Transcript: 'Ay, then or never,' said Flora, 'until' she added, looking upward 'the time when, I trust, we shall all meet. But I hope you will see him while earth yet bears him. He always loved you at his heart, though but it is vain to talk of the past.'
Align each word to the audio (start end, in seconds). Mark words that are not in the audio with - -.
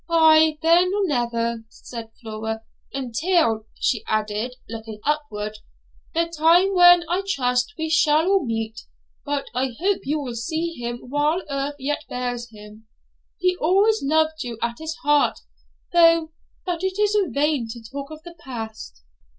'Ay, 0.09 0.57
then 0.63 0.91
or 0.95 1.05
never,' 1.05 1.63
said 1.69 2.09
Flora, 2.19 2.63
'until' 2.91 3.67
she 3.79 4.03
added, 4.07 4.55
looking 4.67 4.99
upward 5.05 5.59
'the 6.15 6.25
time 6.35 6.73
when, 6.73 7.03
I 7.07 7.21
trust, 7.23 7.75
we 7.77 7.87
shall 7.87 8.25
all 8.27 8.43
meet. 8.43 8.81
But 9.23 9.45
I 9.53 9.75
hope 9.79 9.99
you 10.05 10.19
will 10.19 10.33
see 10.33 10.73
him 10.73 11.01
while 11.07 11.43
earth 11.51 11.75
yet 11.77 12.05
bears 12.09 12.49
him. 12.49 12.87
He 13.37 13.55
always 13.57 14.01
loved 14.01 14.43
you 14.43 14.57
at 14.59 14.79
his 14.79 14.95
heart, 15.03 15.41
though 15.93 16.31
but 16.65 16.83
it 16.83 16.97
is 16.97 17.15
vain 17.29 17.67
to 17.69 17.79
talk 17.83 18.09
of 18.09 18.23
the 18.23 18.33
past.' 18.39 19.03